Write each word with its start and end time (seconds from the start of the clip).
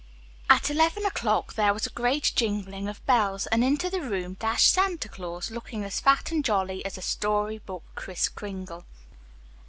At 0.49 0.71
eleven 0.71 1.05
o'clock 1.05 1.53
there 1.53 1.75
was 1.75 1.85
a 1.85 1.91
great 1.91 2.31
jingling 2.35 2.87
of 2.89 3.05
bells 3.05 3.45
and 3.45 3.63
into 3.63 3.87
the 3.87 4.01
room 4.01 4.33
dashed 4.39 4.71
Santa 4.71 5.07
Claus, 5.07 5.51
looking 5.51 5.83
as 5.83 5.99
fat 5.99 6.31
and 6.31 6.43
jolly 6.43 6.83
as 6.83 6.97
a 6.97 7.03
story 7.03 7.59
book 7.59 7.83
Kris 7.93 8.27
Kringle. 8.27 8.85